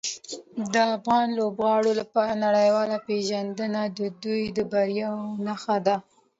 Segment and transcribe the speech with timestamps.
[0.73, 5.95] د افغان لوبغاړو لپاره نړیواله پیژندنه د دوی د بریاوو نښه ده.